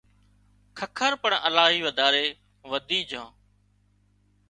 ککر 0.77 1.11
پڻ 1.21 1.31
الاهي 1.47 1.77
وڌاري 1.85 2.25
وڌِي 2.71 2.99
جھان 3.09 3.29